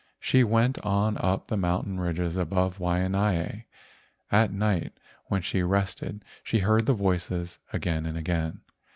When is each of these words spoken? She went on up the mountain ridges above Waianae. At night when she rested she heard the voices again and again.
She 0.19 0.43
went 0.43 0.79
on 0.79 1.15
up 1.19 1.45
the 1.45 1.55
mountain 1.57 1.99
ridges 1.99 2.35
above 2.35 2.79
Waianae. 2.79 3.65
At 4.31 4.51
night 4.51 4.93
when 5.25 5.43
she 5.43 5.61
rested 5.61 6.25
she 6.43 6.57
heard 6.57 6.87
the 6.87 6.93
voices 6.95 7.59
again 7.71 8.07
and 8.07 8.17
again. 8.17 8.61